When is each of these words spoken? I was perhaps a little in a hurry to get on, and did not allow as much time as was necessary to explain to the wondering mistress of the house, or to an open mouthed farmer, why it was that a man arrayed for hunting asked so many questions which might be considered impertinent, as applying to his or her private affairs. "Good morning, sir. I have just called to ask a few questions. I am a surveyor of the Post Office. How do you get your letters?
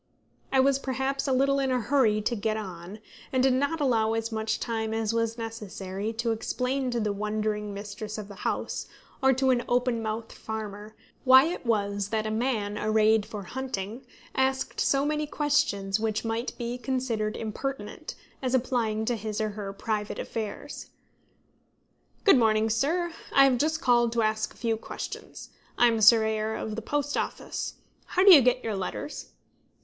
I 0.51 0.59
was 0.59 0.79
perhaps 0.79 1.27
a 1.27 1.31
little 1.31 1.59
in 1.59 1.69
a 1.69 1.79
hurry 1.79 2.23
to 2.23 2.35
get 2.35 2.57
on, 2.57 2.97
and 3.31 3.43
did 3.43 3.53
not 3.53 3.79
allow 3.79 4.13
as 4.13 4.31
much 4.31 4.59
time 4.59 4.95
as 4.95 5.13
was 5.13 5.37
necessary 5.37 6.11
to 6.13 6.31
explain 6.31 6.89
to 6.89 6.99
the 6.99 7.13
wondering 7.13 7.71
mistress 7.71 8.17
of 8.17 8.27
the 8.27 8.33
house, 8.41 8.87
or 9.21 9.31
to 9.33 9.51
an 9.51 9.63
open 9.69 10.01
mouthed 10.01 10.31
farmer, 10.31 10.95
why 11.23 11.43
it 11.43 11.67
was 11.67 12.07
that 12.09 12.25
a 12.25 12.31
man 12.31 12.79
arrayed 12.79 13.27
for 13.27 13.43
hunting 13.43 14.03
asked 14.33 14.79
so 14.79 15.05
many 15.05 15.27
questions 15.27 15.99
which 15.99 16.25
might 16.25 16.57
be 16.57 16.79
considered 16.79 17.37
impertinent, 17.37 18.15
as 18.41 18.55
applying 18.55 19.05
to 19.05 19.15
his 19.15 19.39
or 19.39 19.49
her 19.49 19.71
private 19.71 20.17
affairs. 20.17 20.87
"Good 22.23 22.39
morning, 22.39 22.71
sir. 22.71 23.11
I 23.35 23.43
have 23.43 23.59
just 23.59 23.81
called 23.81 24.13
to 24.13 24.23
ask 24.23 24.51
a 24.51 24.57
few 24.57 24.77
questions. 24.77 25.51
I 25.77 25.85
am 25.85 25.97
a 25.97 26.01
surveyor 26.01 26.55
of 26.55 26.75
the 26.75 26.81
Post 26.81 27.15
Office. 27.15 27.75
How 28.07 28.23
do 28.23 28.33
you 28.33 28.41
get 28.41 28.63
your 28.63 28.75
letters? 28.75 29.27